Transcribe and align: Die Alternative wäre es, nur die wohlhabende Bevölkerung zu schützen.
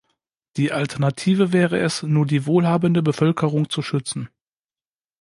Die 0.57 0.71
Alternative 0.71 1.53
wäre 1.53 1.77
es, 1.77 2.01
nur 2.01 2.25
die 2.25 2.47
wohlhabende 2.47 3.03
Bevölkerung 3.03 3.69
zu 3.69 3.83
schützen. 3.83 4.29